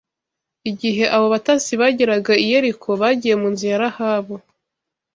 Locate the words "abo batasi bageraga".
1.15-2.33